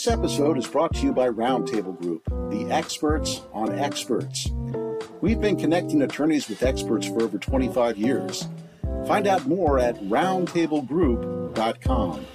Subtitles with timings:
[0.00, 4.50] This episode is brought to you by Roundtable Group, the experts on experts.
[5.20, 8.48] We've been connecting attorneys with experts for over 25 years.
[9.06, 12.26] Find out more at roundtablegroup.com.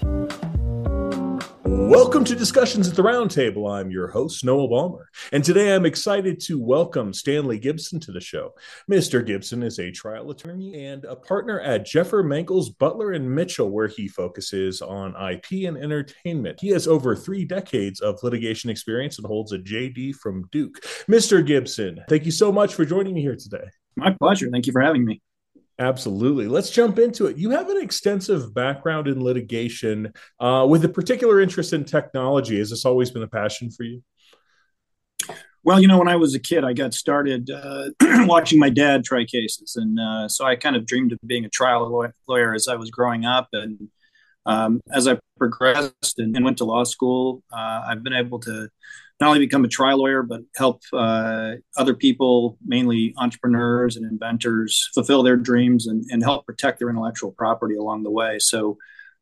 [1.77, 3.69] Welcome to Discussions at the Roundtable.
[3.69, 8.21] I'm your host, Noah Balmer, and today I'm excited to welcome Stanley Gibson to the
[8.21, 8.53] show.
[8.89, 9.23] Mr.
[9.23, 13.89] Gibson is a trial attorney and a partner at Jeffer Mangels Butler and Mitchell, where
[13.89, 16.61] he focuses on IP and entertainment.
[16.61, 20.81] He has over three decades of litigation experience and holds a JD from Duke.
[21.09, 21.45] Mr.
[21.45, 23.65] Gibson, thank you so much for joining me here today.
[23.97, 24.49] My pleasure.
[24.49, 25.21] Thank you for having me.
[25.77, 26.47] Absolutely.
[26.47, 27.37] Let's jump into it.
[27.37, 32.59] You have an extensive background in litigation uh, with a particular interest in technology.
[32.59, 34.01] Has this always been a passion for you?
[35.65, 37.89] Well, you know, when I was a kid, I got started uh,
[38.25, 39.75] watching my dad try cases.
[39.75, 42.91] And uh, so I kind of dreamed of being a trial lawyer as I was
[42.91, 43.49] growing up.
[43.51, 43.89] And
[44.45, 48.69] um, as I progressed and, went to law school, uh, I've been able to
[49.19, 54.89] not only become a trial lawyer, but help uh, other people, mainly entrepreneurs and inventors,
[54.93, 58.39] fulfill their dreams and, and help protect their intellectual property along the way.
[58.39, 58.77] So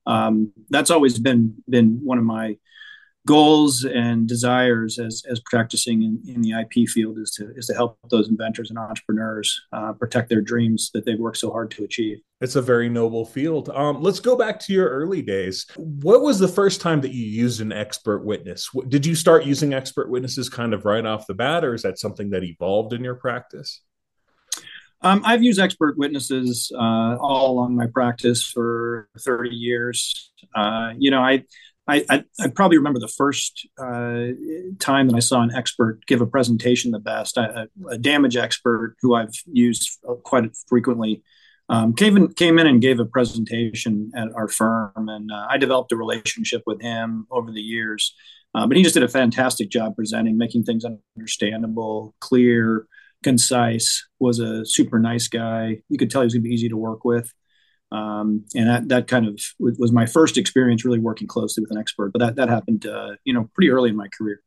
[0.05, 2.58] um, that's always been been one of my
[3.25, 7.73] goals and desires as, as practicing in, in the IP field is to is to
[7.73, 11.83] help those inventors and entrepreneurs uh, protect their dreams that they've worked so hard to
[11.83, 12.19] achieve.
[12.41, 13.69] It's a very noble field.
[13.69, 15.66] Um, let's go back to your early days.
[15.77, 18.69] What was the first time that you used an expert witness?
[18.89, 21.99] Did you start using expert witnesses kind of right off the bat, or is that
[21.99, 23.81] something that evolved in your practice?
[25.01, 30.31] Um, I've used expert witnesses uh, all along my practice for 30 years.
[30.55, 31.44] Uh, you know, I
[31.87, 34.27] I, I, I, probably remember the first uh,
[34.79, 37.37] time that I saw an expert give a presentation the best.
[37.37, 37.67] A,
[37.99, 41.23] damage expert who I've used quite frequently
[41.69, 45.57] um, came, in, came in and gave a presentation at our firm, and uh, I
[45.57, 48.15] developed a relationship with him over the years.
[48.55, 50.85] Uh, but he just did a fantastic job presenting, making things
[51.17, 52.85] understandable, clear,
[53.23, 54.05] concise.
[54.19, 55.79] Was a super nice guy.
[55.89, 57.33] You could tell he was going to be easy to work with.
[57.93, 61.77] Um, and that, that kind of was my first experience really working closely with an
[61.77, 62.11] expert.
[62.11, 64.41] But that that happened, uh, you know, pretty early in my career.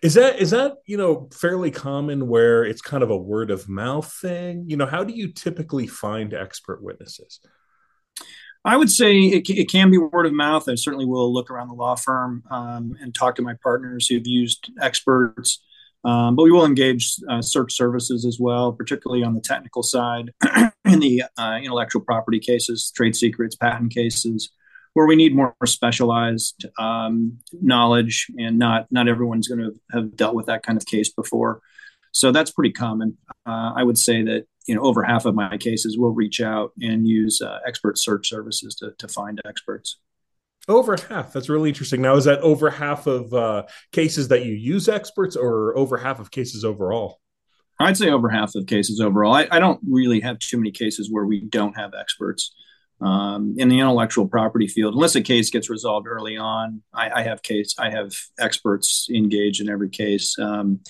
[0.00, 3.68] Is that is that you know fairly common where it's kind of a word of
[3.68, 4.64] mouth thing?
[4.68, 7.40] You know, how do you typically find expert witnesses?
[8.64, 10.68] I would say it, it can be word of mouth.
[10.68, 14.26] I certainly will look around the law firm um, and talk to my partners who've
[14.26, 15.60] used experts.
[16.04, 20.32] Um, but we will engage uh, search services as well, particularly on the technical side
[20.84, 24.50] in the uh, intellectual property cases, trade secrets, patent cases,
[24.94, 30.34] where we need more specialized um, knowledge, and not not everyone's going to have dealt
[30.34, 31.60] with that kind of case before.
[32.12, 33.16] So that's pretty common.
[33.46, 36.72] Uh, I would say that you know over half of my cases will reach out
[36.80, 39.98] and use uh, expert search services to to find experts.
[40.68, 41.32] Over half.
[41.32, 42.02] That's really interesting.
[42.02, 46.20] Now, is that over half of uh, cases that you use experts, or over half
[46.20, 47.21] of cases overall?
[47.82, 49.34] I'd say over half of cases overall.
[49.34, 52.54] I, I don't really have too many cases where we don't have experts
[53.00, 54.94] um, in the intellectual property field.
[54.94, 57.74] Unless a case gets resolved early on, I, I have case.
[57.78, 60.38] I have experts engaged in every case.
[60.38, 60.80] Um,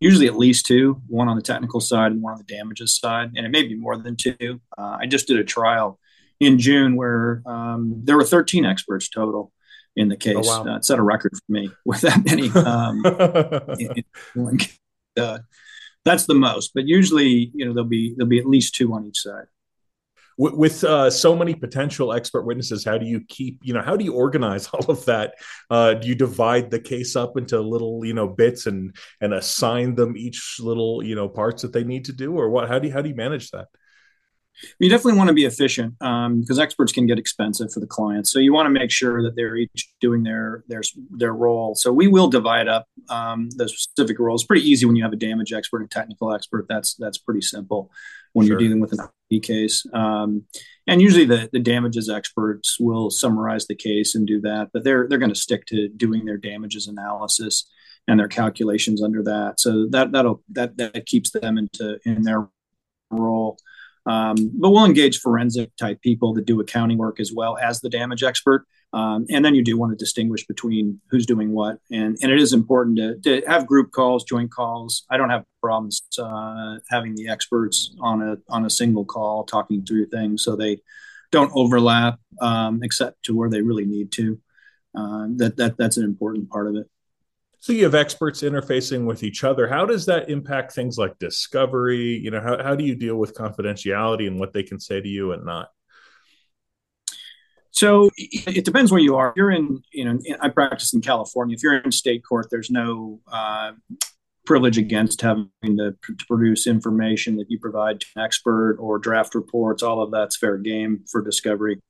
[0.00, 3.32] usually at least two, one on the technical side and one on the damages side,
[3.36, 4.60] and it may be more than two.
[4.78, 5.98] Uh, I just did a trial
[6.40, 9.52] in June where um, there were 13 experts total
[9.96, 10.36] in the case.
[10.38, 10.76] Oh, wow.
[10.76, 12.48] uh, set a record for me with that many.
[12.50, 13.04] Um,
[13.78, 14.04] in,
[14.36, 14.58] in,
[15.22, 15.38] uh,
[16.04, 19.06] that's the most, but usually, you know, there'll be there'll be at least two on
[19.06, 19.46] each side.
[20.38, 23.96] With, with uh, so many potential expert witnesses, how do you keep, you know, how
[23.96, 25.34] do you organize all of that?
[25.70, 29.94] Uh, do you divide the case up into little, you know, bits and and assign
[29.94, 32.68] them each little, you know, parts that they need to do, or what?
[32.68, 33.68] How do you how do you manage that?
[34.78, 38.32] You definitely want to be efficient because um, experts can get expensive for the clients.
[38.32, 41.74] So you want to make sure that they're each doing their their their role.
[41.74, 44.44] So we will divide up um, the specific roles.
[44.44, 46.66] Pretty easy when you have a damage expert and technical expert.
[46.68, 47.90] That's that's pretty simple
[48.32, 48.52] when sure.
[48.52, 49.00] you're dealing with an
[49.30, 49.84] IP case.
[49.92, 50.44] Um,
[50.86, 55.06] and usually the the damages experts will summarize the case and do that, but they're
[55.08, 57.68] they're going to stick to doing their damages analysis
[58.08, 59.60] and their calculations under that.
[59.60, 62.48] So that that'll that that keeps them into in their
[63.10, 63.58] role.
[64.06, 67.88] Um, but we'll engage forensic type people that do accounting work as well as the
[67.88, 68.66] damage expert.
[68.92, 71.78] Um, and then you do want to distinguish between who's doing what.
[71.90, 75.04] And, and it is important to, to have group calls, joint calls.
[75.10, 79.84] I don't have problems uh, having the experts on a, on a single call talking
[79.84, 80.80] through things so they
[81.30, 84.38] don't overlap um, except to where they really need to.
[84.94, 86.86] Uh, that, that that's an important part of it.
[87.62, 89.68] So you have experts interfacing with each other.
[89.68, 92.18] How does that impact things like discovery?
[92.18, 95.08] You know, how, how do you deal with confidentiality and what they can say to
[95.08, 95.68] you and not?
[97.70, 99.28] So it depends where you are.
[99.28, 101.54] If you're in, you know, I practice in California.
[101.54, 103.74] If you're in state court, there's no uh,
[104.44, 109.36] privilege against having to, to, produce information that you provide to an expert or draft
[109.36, 109.84] reports.
[109.84, 111.80] All of that's fair game for discovery.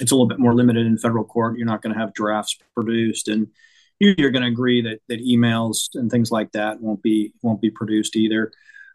[0.00, 1.58] It's a little bit more limited in federal court.
[1.58, 3.48] You're not going to have drafts produced, and
[3.98, 7.70] you're going to agree that that emails and things like that won't be won't be
[7.70, 8.52] produced either.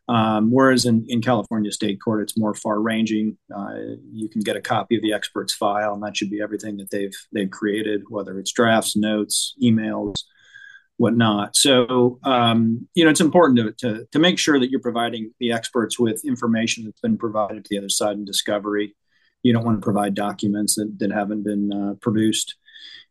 [0.07, 3.38] Um, whereas in, in California state court, it's more far ranging.
[3.56, 6.77] Uh, you can get a copy of the expert's file, and that should be everything
[6.77, 10.24] that they've they've created, whether it's drafts, notes, emails,
[10.98, 11.56] whatnot.
[11.56, 15.51] So um, you know, it's important to, to to make sure that you're providing the
[15.53, 18.95] experts with information that's been provided to the other side in discovery.
[19.44, 22.56] You don't want to provide documents that, that haven't been uh, produced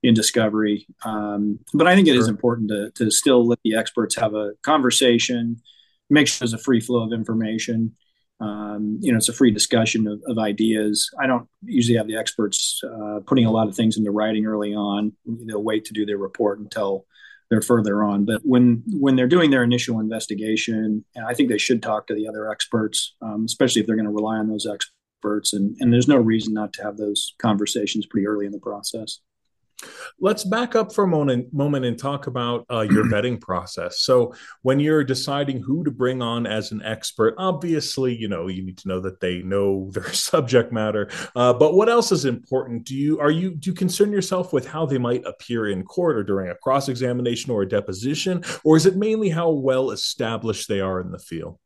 [0.02, 0.86] in discovery.
[1.04, 2.20] Um, but I think it sure.
[2.20, 5.60] is important to to still let the experts have a conversation
[6.10, 7.94] make sure there's a free flow of information.
[8.40, 11.10] Um, you know, it's a free discussion of, of, ideas.
[11.20, 14.74] I don't usually have the experts uh, putting a lot of things into writing early
[14.74, 15.12] on.
[15.26, 17.04] They'll wait to do their report until
[17.50, 18.24] they're further on.
[18.24, 22.28] But when when they're doing their initial investigation, I think they should talk to the
[22.28, 25.52] other experts, um, especially if they're going to rely on those experts.
[25.52, 29.20] And, and there's no reason not to have those conversations pretty early in the process.
[30.18, 34.00] Let's back up for a moment, moment and talk about uh, your vetting process.
[34.00, 38.62] So, when you're deciding who to bring on as an expert, obviously, you know you
[38.62, 41.10] need to know that they know their subject matter.
[41.34, 42.84] Uh, but what else is important?
[42.84, 46.16] Do you are you do you concern yourself with how they might appear in court
[46.16, 50.68] or during a cross examination or a deposition, or is it mainly how well established
[50.68, 51.58] they are in the field?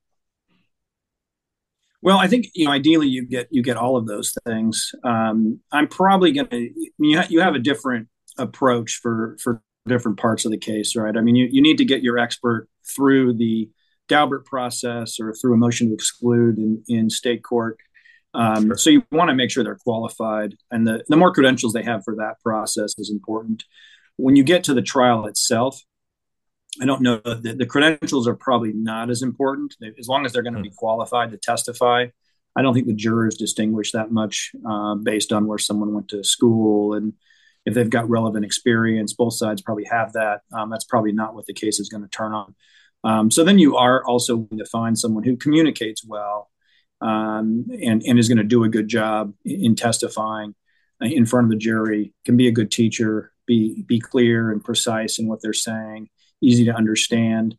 [2.04, 4.92] Well, I think you know ideally you get you get all of those things.
[5.04, 10.18] Um, I'm probably going to you, ha- you have a different approach for for different
[10.18, 11.16] parts of the case, right?
[11.16, 13.70] I mean, you, you need to get your expert through the
[14.10, 17.78] Daubert process or through a motion to exclude in, in state court.
[18.34, 18.76] Um, sure.
[18.76, 22.04] So you want to make sure they're qualified, and the the more credentials they have
[22.04, 23.64] for that process is important.
[24.16, 25.80] When you get to the trial itself,
[26.80, 27.20] I don't know.
[27.24, 30.68] The, the credentials are probably not as important as long as they're going to be
[30.68, 30.74] hmm.
[30.74, 32.06] qualified to testify.
[32.56, 36.22] I don't think the jurors distinguish that much uh, based on where someone went to
[36.22, 37.14] school and
[37.66, 39.12] if they've got relevant experience.
[39.12, 40.42] Both sides probably have that.
[40.52, 42.54] Um, that's probably not what the case is going to turn on.
[43.02, 46.50] Um, so then you are also going to find someone who communicates well
[47.00, 50.54] um, and, and is going to do a good job in testifying
[51.00, 55.18] in front of the jury, can be a good teacher, be, be clear and precise
[55.18, 56.08] in what they're saying
[56.44, 57.56] easy to understand.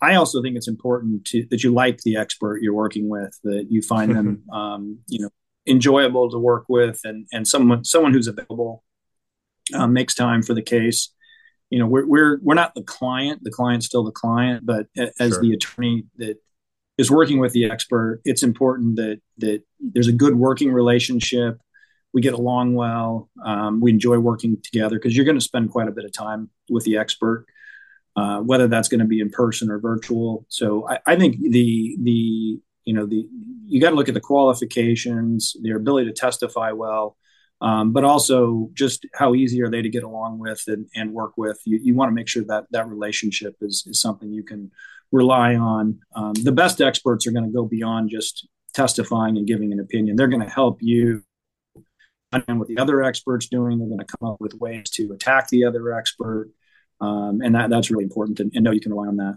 [0.00, 3.66] I also think it's important to, that you like the expert you're working with, that
[3.68, 5.30] you find them, um, you know,
[5.66, 8.84] enjoyable to work with, and and someone someone who's available
[9.74, 11.12] um, makes time for the case.
[11.70, 15.32] You know, we're we're we're not the client; the client's still the client, but as
[15.32, 15.42] sure.
[15.42, 16.36] the attorney that
[16.96, 21.58] is working with the expert, it's important that that there's a good working relationship.
[22.14, 23.28] We get along well.
[23.44, 26.50] Um, we enjoy working together because you're going to spend quite a bit of time
[26.70, 27.46] with the expert.
[28.18, 30.44] Uh, whether that's going to be in person or virtual.
[30.48, 33.28] So I, I think the the you know the
[33.64, 37.16] you got to look at the qualifications, their ability to testify well,
[37.60, 41.34] um, but also just how easy are they to get along with and, and work
[41.36, 41.60] with.
[41.64, 44.72] You, you want to make sure that that relationship is is something you can
[45.12, 46.00] rely on.
[46.16, 50.16] Um, the best experts are going to go beyond just testifying and giving an opinion.
[50.16, 51.22] They're going to help you
[52.32, 53.78] understand what the other experts doing.
[53.78, 56.50] They're going to come up with ways to attack the other expert
[57.00, 59.36] um, and that that's really important and, and know you can rely on that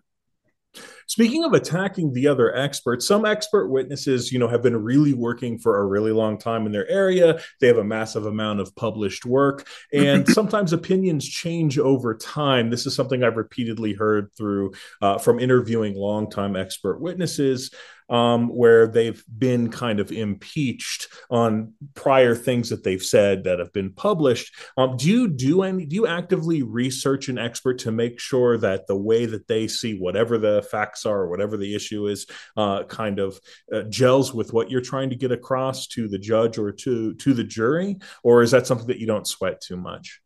[1.12, 5.58] Speaking of attacking the other experts, some expert witnesses, you know, have been really working
[5.58, 7.42] for a really long time in their area.
[7.60, 12.70] They have a massive amount of published work, and sometimes opinions change over time.
[12.70, 17.72] This is something I've repeatedly heard through uh, from interviewing longtime expert witnesses
[18.12, 23.74] um, where they've been kind of impeached on prior things that they've said that have
[23.74, 24.54] been published.
[24.78, 25.86] Um, do you do any?
[25.86, 29.98] Do you actively research an expert to make sure that the way that they see
[29.98, 32.28] whatever the facts are or whatever the issue is,
[32.58, 33.40] uh, kind of
[33.74, 37.34] uh, gels with what you're trying to get across to the judge or to to
[37.34, 40.22] the jury, or is that something that you don't sweat too much?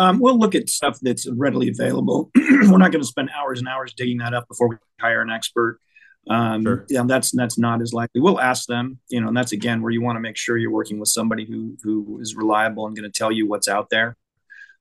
[0.00, 2.30] Um, we'll look at stuff that's readily available.
[2.36, 5.28] We're not going to spend hours and hours digging that up before we hire an
[5.28, 5.78] expert.
[6.26, 6.86] Um, sure.
[6.88, 8.22] Yeah, that's that's not as likely.
[8.22, 10.70] We'll ask them, you know, and that's again where you want to make sure you're
[10.70, 14.16] working with somebody who who is reliable and going to tell you what's out there.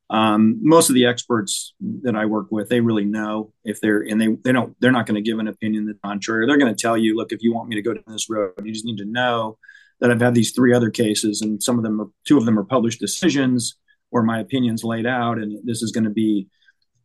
[0.10, 1.74] Um, most of the experts
[2.04, 5.06] that I work with, they really know if they're and they they don't they're not
[5.06, 6.48] going to give an opinion that's contrary.
[6.48, 8.54] They're going to tell you, look, if you want me to go down this road,
[8.64, 9.58] you just need to know
[10.00, 12.58] that I've had these three other cases, and some of them are two of them
[12.58, 13.76] are published decisions
[14.12, 16.48] or my opinions laid out and this is going to be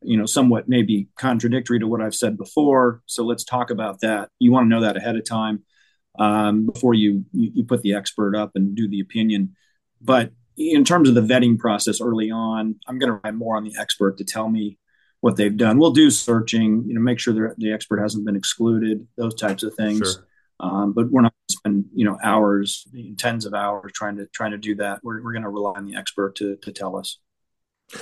[0.03, 4.29] you know somewhat maybe contradictory to what i've said before so let's talk about that
[4.39, 5.63] you want to know that ahead of time
[6.17, 9.57] um, before you, you, put the expert up and do the opinion
[10.01, 13.65] but in terms of the vetting process early on, I'm going to rely more on
[13.65, 14.79] the expert to tell me
[15.21, 15.79] what they've done.
[15.79, 19.75] We'll do searching, you know, make sure the expert hasn't been excluded, those types of
[19.75, 19.99] things.
[19.99, 20.27] Sure.
[20.61, 22.87] Um, but we're not going to spend you know hours,
[23.19, 25.01] tens of hours trying to trying to do that.
[25.03, 27.19] We're we're going to rely on the expert to to tell us.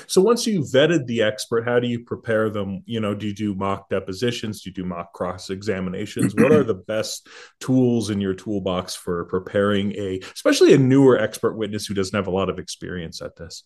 [0.07, 2.83] So once you've vetted the expert, how do you prepare them?
[2.87, 4.63] You know, do you do mock depositions?
[4.63, 6.35] Do you do mock cross examinations?
[6.35, 7.27] what are the best
[7.61, 12.29] tools in your toolbox for preparing a, especially a newer expert witness who doesn't have
[12.29, 13.65] a lot of experience at this?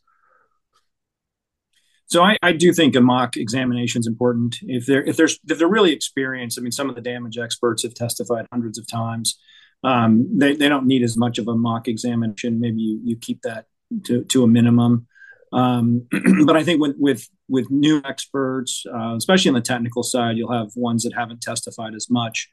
[2.08, 4.58] So I, I do think a mock examination is important.
[4.62, 7.82] If they're if there's if they're really experienced, I mean, some of the damage experts
[7.82, 9.38] have testified hundreds of times.
[9.82, 12.60] Um, they they don't need as much of a mock examination.
[12.60, 13.66] Maybe you you keep that
[14.04, 15.06] to to a minimum.
[15.52, 16.06] Um,
[16.46, 20.52] but I think with with with new experts, uh, especially on the technical side, you'll
[20.52, 22.48] have ones that haven't testified as much.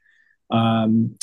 [0.50, 1.16] Um,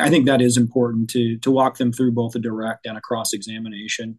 [0.00, 3.00] I think that is important to to walk them through both a direct and a
[3.00, 4.18] cross examination.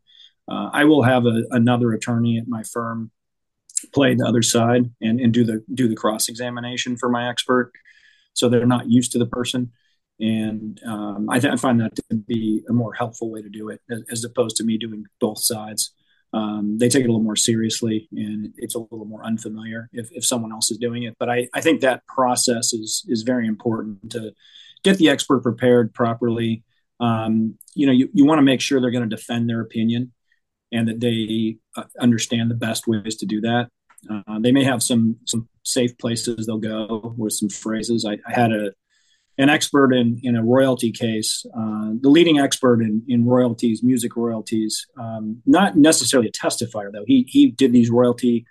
[0.50, 3.12] Uh, I will have a, another attorney at my firm
[3.92, 7.72] play the other side and, and do the do the cross examination for my expert,
[8.34, 9.72] so they're not used to the person.
[10.20, 13.70] And um, I, th- I, find that to be a more helpful way to do
[13.70, 15.92] it, as, as opposed to me doing both sides
[16.34, 20.10] um, they take it a little more seriously and it's a little more unfamiliar if,
[20.12, 21.16] if someone else is doing it.
[21.20, 24.34] But I, I think that process is is very important to
[24.84, 26.64] get the expert prepared properly.
[27.00, 30.12] Um, you know, you, you want to make sure they're going to defend their opinion
[30.74, 33.70] and that they uh, understand the best ways to do that.
[34.10, 38.06] Uh, they may have some some safe places they'll go with some phrases.
[38.06, 38.72] I, I had a
[39.38, 44.16] an expert in, in a royalty case, uh, the leading expert in, in royalties, music
[44.16, 47.06] royalties, um, not necessarily a testifier though.
[47.08, 48.46] He he did these royalty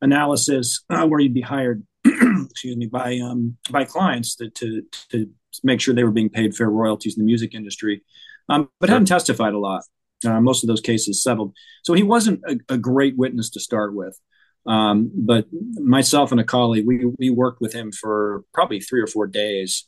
[0.00, 5.30] analysis uh, where he'd be hired, excuse me, by um, by clients to, to to
[5.64, 8.02] make sure they were being paid fair royalties in the music industry,
[8.48, 9.82] um, but hadn't testified a lot.
[10.26, 13.94] Uh, most of those cases settled, so he wasn't a, a great witness to start
[13.94, 14.18] with.
[14.66, 19.06] Um, but myself and a colleague, we we worked with him for probably three or
[19.06, 19.86] four days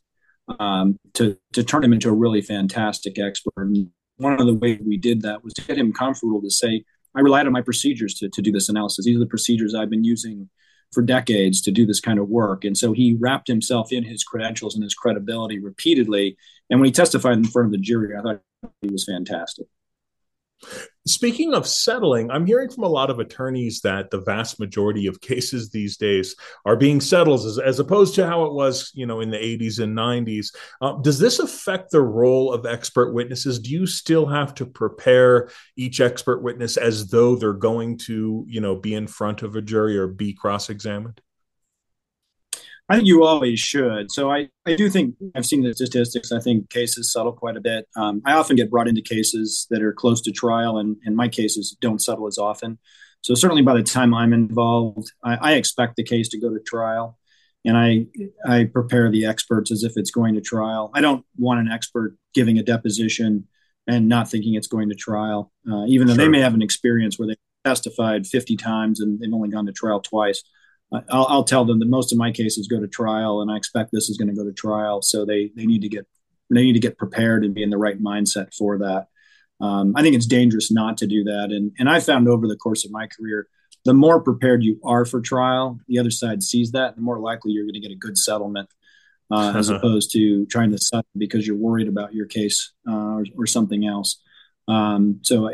[0.59, 3.53] um, to to turn him into a really fantastic expert.
[3.57, 6.85] And one of the ways we did that was to get him comfortable to say,
[7.15, 9.05] I relied on my procedures to, to do this analysis.
[9.05, 10.49] These are the procedures I've been using
[10.93, 12.65] for decades to do this kind of work.
[12.65, 16.37] And so he wrapped himself in his credentials and his credibility repeatedly.
[16.69, 18.43] And when he testified in front of the jury, I thought
[18.83, 19.67] he was fantastic.
[21.07, 25.21] Speaking of settling, I'm hearing from a lot of attorneys that the vast majority of
[25.21, 26.37] cases these days
[26.67, 29.81] are being settled as, as opposed to how it was, you know, in the 80s
[29.83, 30.55] and 90s.
[30.81, 33.59] Uh, does this affect the role of expert witnesses?
[33.59, 38.61] Do you still have to prepare each expert witness as though they're going to, you
[38.61, 41.21] know, be in front of a jury or be cross-examined?
[42.91, 44.11] I think you always should.
[44.11, 46.33] So I, I do think I've seen the statistics.
[46.33, 47.87] I think cases settle quite a bit.
[47.95, 51.29] Um, I often get brought into cases that are close to trial, and, and my
[51.29, 52.79] cases don't settle as often.
[53.23, 56.59] So certainly by the time I'm involved, I, I expect the case to go to
[56.59, 57.17] trial,
[57.65, 58.07] and I
[58.45, 60.91] I prepare the experts as if it's going to trial.
[60.93, 63.47] I don't want an expert giving a deposition
[63.87, 66.25] and not thinking it's going to trial, uh, even though sure.
[66.25, 69.73] they may have an experience where they testified 50 times and they've only gone to
[69.73, 70.43] trial twice.
[70.93, 73.91] I'll, I'll, tell them that most of my cases go to trial, and I expect
[73.93, 75.03] this is going to go to trial.
[75.03, 76.07] So they they need to get
[76.51, 79.07] they need to get prepared and be in the right mindset for that.
[79.61, 82.57] Um, I think it's dangerous not to do that, and and I found over the
[82.57, 83.47] course of my career,
[83.85, 87.53] the more prepared you are for trial, the other side sees that, the more likely
[87.53, 88.69] you're going to get a good settlement,
[89.31, 93.25] uh, as opposed to trying to settle because you're worried about your case uh, or,
[93.39, 94.21] or, something else.
[94.69, 95.51] Um, so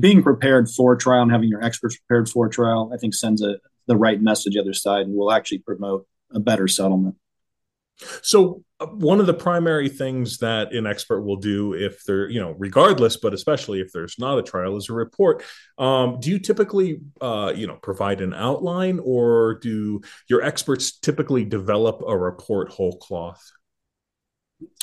[0.00, 3.56] being prepared for trial and having your experts prepared for trial, I think sends a,
[3.86, 7.16] the right message other side and will actually promote a better settlement.
[8.22, 12.40] So uh, one of the primary things that an expert will do if they're, you
[12.40, 15.42] know, regardless, but especially if there's not a trial, is a report.
[15.78, 21.44] Um, do you typically, uh, you know, provide an outline, or do your experts typically
[21.44, 23.42] develop a report whole cloth?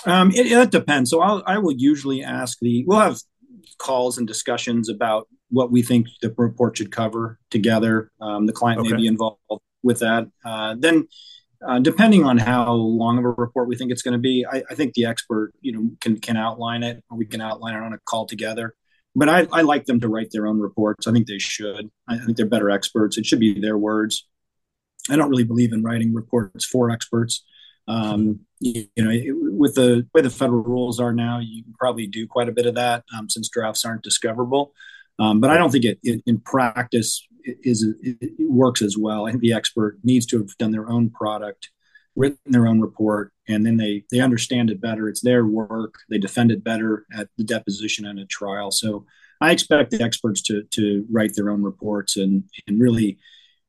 [0.05, 1.11] Um, it, it depends.
[1.11, 2.83] So I'll, I will usually ask the.
[2.87, 3.19] We'll have
[3.77, 8.11] calls and discussions about what we think the report should cover together.
[8.19, 8.91] Um, the client okay.
[8.91, 9.39] may be involved
[9.83, 10.27] with that.
[10.43, 11.07] Uh, then,
[11.65, 14.63] uh, depending on how long of a report we think it's going to be, I,
[14.69, 17.83] I, think the expert, you know, can can outline it, or we can outline it
[17.83, 18.75] on a call together.
[19.15, 21.07] But I, I like them to write their own reports.
[21.07, 21.91] I think they should.
[22.07, 23.17] I think they're better experts.
[23.17, 24.27] It should be their words.
[25.09, 27.43] I don't really believe in writing reports for experts.
[27.87, 31.73] Um, you, you, know, it, with the way the federal rules are now, you can
[31.73, 34.73] probably do quite a bit of that um, since drafts aren't discoverable.
[35.19, 39.27] Um, but I don't think it, it in practice is it, it works as well.
[39.27, 41.69] I think the expert needs to have done their own product,
[42.15, 45.07] written their own report, and then they they understand it better.
[45.07, 45.95] It's their work.
[46.09, 48.71] They defend it better at the deposition and a trial.
[48.71, 49.05] So
[49.41, 53.19] I expect the experts to to write their own reports and and really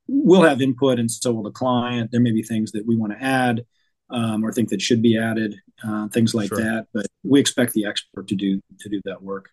[0.07, 2.11] we'll have input and so will the client.
[2.11, 3.65] There may be things that we want to add
[4.11, 5.57] um, or think that should be added,
[5.87, 6.59] uh, things like sure.
[6.59, 6.87] that.
[6.93, 9.51] But we expect the expert to do to do that work.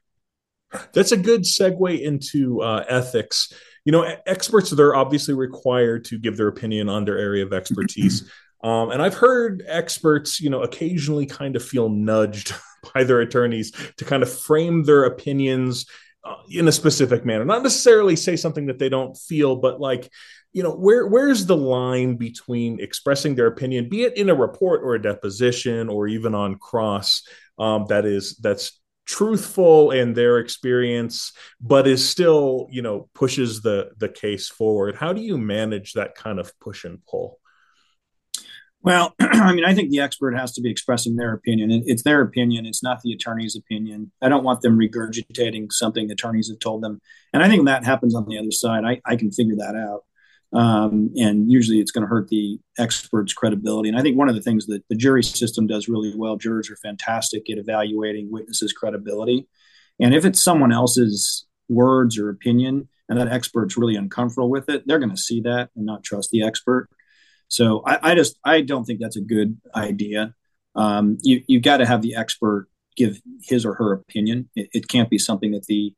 [0.94, 3.52] That's a good segue into uh, ethics.
[3.84, 8.30] You know, experts they're obviously required to give their opinion on their area of expertise.
[8.64, 12.54] Um, and I've heard experts, you know, occasionally kind of feel nudged
[12.94, 15.88] by their attorneys to kind of frame their opinions
[16.50, 20.10] in a specific manner, not necessarily say something that they don't feel, but like,
[20.54, 24.82] you know, where where's the line between expressing their opinion, be it in a report
[24.84, 27.24] or a deposition or even on cross,
[27.58, 33.92] um, that is that's truthful in their experience but is still you know pushes the
[33.98, 34.96] the case forward?
[34.96, 37.41] How do you manage that kind of push and pull
[38.84, 41.84] well, I mean, I think the expert has to be expressing their opinion.
[41.86, 42.66] It's their opinion.
[42.66, 44.12] It's not the attorney's opinion.
[44.22, 47.00] I don't want them regurgitating something attorneys have told them.
[47.34, 48.84] And I think that happens on the other side.
[48.84, 50.04] I, I can figure that out.
[50.54, 53.88] Um, and usually it's going to hurt the expert's credibility.
[53.88, 56.70] And I think one of the things that the jury system does really well, jurors
[56.70, 59.48] are fantastic at evaluating witnesses' credibility.
[60.00, 64.84] And if it's someone else's words or opinion and that expert's really uncomfortable with it,
[64.86, 66.90] they're going to see that and not trust the expert.
[67.52, 70.34] So I, I just I don't think that's a good idea.
[70.74, 74.50] Um, you you've got to have the expert give his or her opinion.
[74.56, 75.94] It, it can't be something that the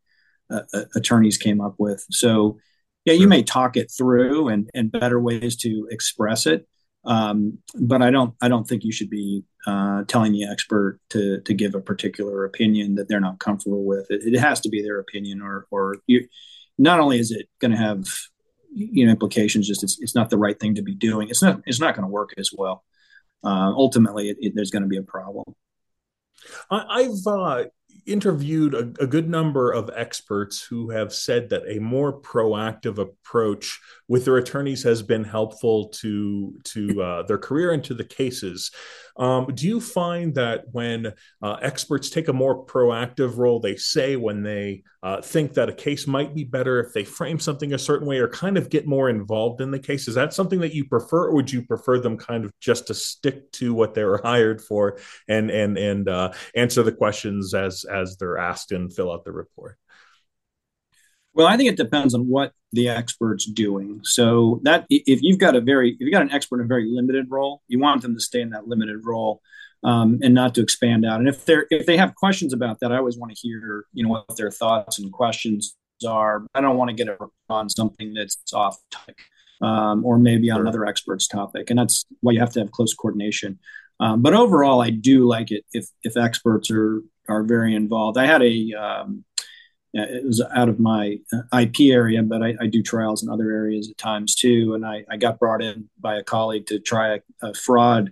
[0.50, 2.04] uh, uh attorneys came up with.
[2.10, 2.58] So
[3.06, 6.68] yeah, you may talk it through and and better ways to express it.
[7.06, 11.40] Um, but I don't I don't think you should be uh, telling the expert to
[11.42, 14.10] to give a particular opinion that they're not comfortable with.
[14.10, 16.28] It, it has to be their opinion, or or you.
[16.80, 18.08] Not only is it going to have
[18.74, 21.30] you know implications just it's, it's not the right thing to be doing.
[21.30, 22.84] It's not it's not going to work as well.
[23.44, 25.44] Uh, ultimately it, it, there's going to be a problem.
[26.70, 27.64] I, have uh,
[28.06, 33.80] interviewed a, a, good number of experts who have said that a more proactive approach
[34.14, 38.70] with their attorneys has been helpful to to uh, their career and to the cases.
[39.18, 44.16] Um, do you find that when uh, experts take a more proactive role, they say
[44.16, 47.80] when they uh, think that a case might be better if they frame something a
[47.80, 50.08] certain way or kind of get more involved in the case?
[50.08, 52.94] Is that something that you prefer, or would you prefer them kind of just to
[52.94, 57.84] stick to what they were hired for and and and uh, answer the questions as
[57.86, 59.80] as they're asked and fill out the report?
[61.34, 64.02] Well, I think it depends on what the expert's doing.
[64.04, 66.88] So that if you've got a very if you've got an expert in a very
[66.90, 69.42] limited role, you want them to stay in that limited role
[69.84, 71.20] um, and not to expand out.
[71.20, 74.04] And if they're if they have questions about that, I always want to hear you
[74.04, 75.76] know what their thoughts and questions
[76.08, 76.46] are.
[76.54, 77.18] I don't want to get it
[77.50, 79.18] on something that's off topic
[79.62, 82.94] um, or maybe on another expert's topic, and that's why you have to have close
[82.94, 83.60] coordination.
[84.00, 88.18] Um, but overall, I do like it if if experts are are very involved.
[88.18, 89.24] I had a um,
[89.94, 93.52] it was out of my uh, IP area, but I, I, do trials in other
[93.52, 94.74] areas at times too.
[94.74, 98.12] And I, I got brought in by a colleague to try a, a fraud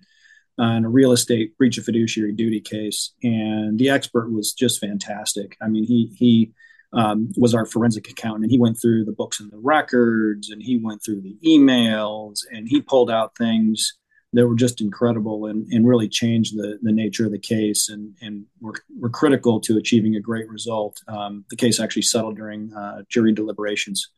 [0.60, 5.58] on a real estate breach of fiduciary duty case, and the expert was just fantastic.
[5.62, 6.52] I mean, he he
[6.94, 10.62] um, was our forensic accountant, and he went through the books and the records, and
[10.62, 13.98] he went through the emails, and he pulled out things
[14.34, 18.16] that were just incredible and, and really changed the, the nature of the case and,
[18.22, 21.02] and were, were critical to achieving a great result.
[21.08, 24.10] Um, the case actually settled during uh, jury deliberations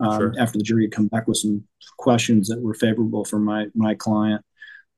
[0.00, 0.34] um, sure.
[0.38, 1.64] after the jury had come back with some
[1.96, 4.44] questions that were favorable for my, my client.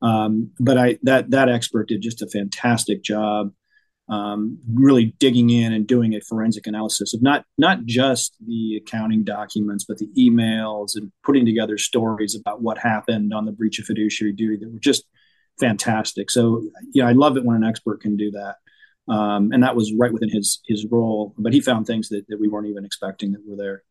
[0.02, 3.52] Um, but I, that, that expert did just a fantastic job
[4.08, 9.22] um, really digging in and doing a forensic analysis of not not just the accounting
[9.22, 13.84] documents, but the emails and putting together stories about what happened on the breach of
[13.84, 15.04] fiduciary duty that were just
[15.60, 16.30] fantastic.
[16.30, 18.56] So, yeah, I love it when an expert can do that.
[19.12, 21.34] Um, and that was right within his his role.
[21.38, 23.82] But he found things that, that we weren't even expecting that were there.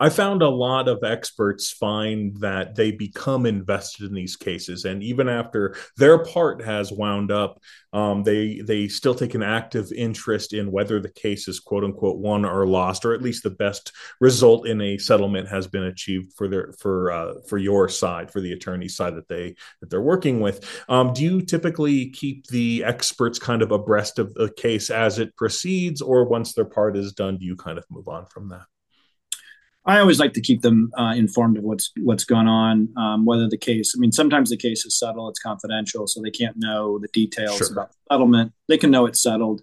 [0.00, 5.02] I found a lot of experts find that they become invested in these cases, and
[5.02, 7.60] even after their part has wound up,
[7.92, 12.16] um, they they still take an active interest in whether the case is quote unquote
[12.18, 16.32] won or lost, or at least the best result in a settlement has been achieved
[16.34, 20.00] for their for uh, for your side, for the attorney side that they that they're
[20.00, 20.66] working with.
[20.88, 25.36] Um, do you typically keep the experts kind of abreast of the case as it
[25.36, 28.62] proceeds, or once their part is done, do you kind of move on from that?
[29.88, 33.48] I always like to keep them uh, informed of what's what's going on, um, whether
[33.48, 33.94] the case.
[33.96, 37.56] I mean, sometimes the case is settled; it's confidential, so they can't know the details
[37.56, 37.72] sure.
[37.72, 38.52] about the settlement.
[38.68, 39.62] They can know it's settled,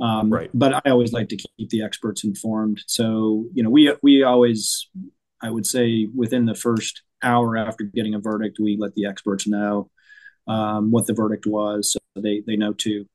[0.00, 0.50] um, right?
[0.54, 2.82] But I always like to keep the experts informed.
[2.86, 4.88] So you know, we we always,
[5.42, 9.46] I would say, within the first hour after getting a verdict, we let the experts
[9.46, 9.90] know
[10.46, 13.06] um, what the verdict was, so they they know too.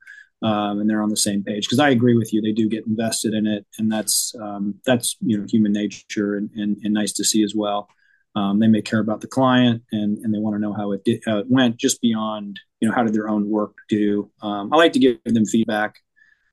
[0.42, 1.66] Um, and they're on the same page.
[1.66, 5.18] Because I agree with you, they do get invested in it, and that's um, that's
[5.22, 7.88] you know human nature and, and, and nice to see as well.
[8.36, 11.04] Um, they may care about the client and, and they want to know how it
[11.04, 14.32] did, how it went just beyond you know how did their own work do.
[14.42, 15.96] Um, I like to give them feedback.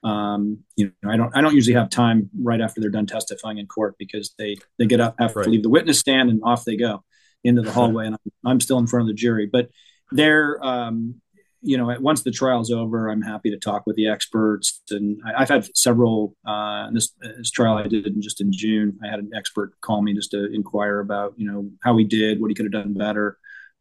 [0.05, 3.59] Um, you know, I don't I don't usually have time right after they're done testifying
[3.59, 5.45] in court because they they get up have right.
[5.45, 7.05] to leave the witness stand and off they go
[7.45, 9.49] into the hallway and I'm, I'm still in front of the jury.
[9.51, 9.71] But
[10.11, 11.21] they're um,
[11.69, 14.81] you know, once the trial's over, I'm happy to talk with the experts.
[14.91, 16.35] And I, have had several.
[16.47, 20.01] Uh, this, this trial I did in, just in June, I had an expert call
[20.01, 22.95] me just to inquire about, you know, how he did, what he could have done
[22.95, 23.37] better.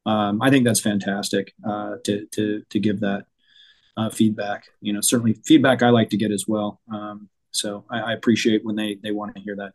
[0.06, 3.26] Um, I think that's fantastic uh, to to to give that
[3.96, 4.66] uh, feedback.
[4.82, 6.82] You know, certainly feedback I like to get as well.
[6.94, 9.72] Um, so I, I appreciate when they they want to hear that.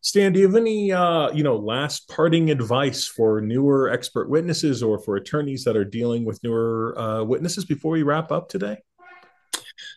[0.00, 4.82] Stan, do you have any, uh, you know, last parting advice for newer expert witnesses
[4.82, 8.78] or for attorneys that are dealing with newer uh, witnesses before we wrap up today?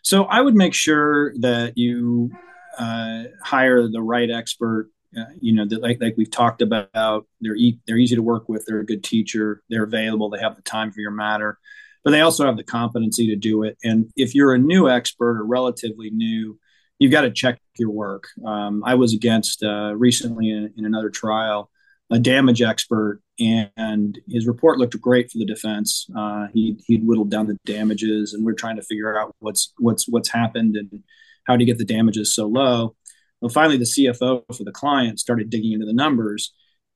[0.02, 2.30] So I would make sure that you
[2.78, 4.90] uh, hire the right expert.
[5.16, 8.48] Uh, you know, that like like we've talked about, they're e- they're easy to work
[8.48, 8.64] with.
[8.64, 9.60] They're a good teacher.
[9.68, 10.30] They're available.
[10.30, 11.58] They have the time for your matter,
[12.04, 13.76] but they also have the competency to do it.
[13.82, 16.58] And if you're a new expert or relatively new,
[17.00, 18.28] you've got to check your work.
[18.46, 21.70] Um, I was against uh, recently in, in, another trial
[22.12, 26.06] a damage expert, and his report looked great for the defense.
[26.16, 30.08] Uh, he he'd whittled down the damages, and we're trying to figure out what's what's
[30.08, 31.02] what's happened and
[31.44, 32.94] how to get the damages so low.
[33.40, 36.52] Well, finally, the CFO for the client started digging into the numbers,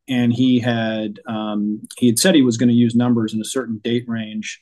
[0.09, 3.45] and he had um, he had said he was going to use numbers in a
[3.45, 4.61] certain date range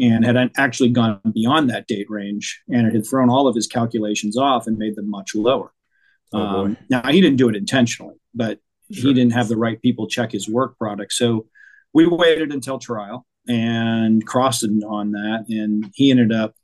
[0.00, 3.66] and had actually gone beyond that date range and it had thrown all of his
[3.66, 5.72] calculations off and made them much lower.
[6.32, 8.60] Oh, um, now, he didn't do it intentionally, but
[8.92, 9.08] sure.
[9.08, 11.12] he didn't have the right people check his work product.
[11.12, 11.46] So
[11.92, 15.46] we waited until trial and crossed on that.
[15.48, 16.54] And he ended up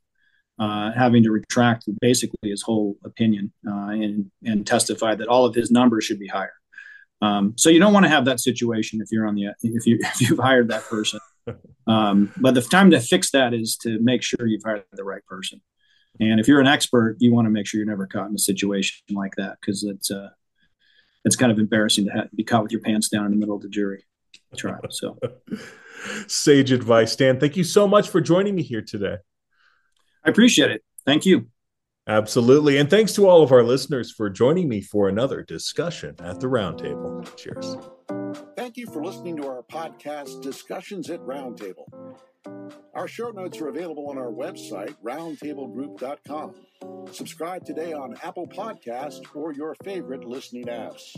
[0.58, 5.54] uh, having to retract basically his whole opinion uh, and, and testify that all of
[5.54, 6.52] his numbers should be higher.
[7.22, 9.98] Um, so you don't want to have that situation if you're on the if you
[10.02, 11.20] if you've hired that person.
[11.86, 15.24] Um, but the time to fix that is to make sure you've hired the right
[15.26, 15.60] person.
[16.20, 18.38] And if you're an expert, you want to make sure you're never caught in a
[18.38, 20.30] situation like that because it's uh,
[21.24, 23.56] it's kind of embarrassing to have, be caught with your pants down in the middle
[23.56, 24.04] of the jury
[24.56, 24.80] trial.
[24.90, 25.18] So,
[26.26, 27.40] sage advice, Stan.
[27.40, 29.16] Thank you so much for joining me here today.
[30.24, 30.82] I appreciate it.
[31.04, 31.48] Thank you.
[32.06, 32.76] Absolutely.
[32.76, 36.46] And thanks to all of our listeners for joining me for another discussion at the
[36.46, 37.34] roundtable.
[37.36, 37.76] Cheers.
[38.56, 41.86] Thank you for listening to our podcast, Discussions at Roundtable.
[42.94, 46.54] Our show notes are available on our website, roundtablegroup.com.
[47.12, 51.16] Subscribe today on Apple Podcast or your favorite listening apps.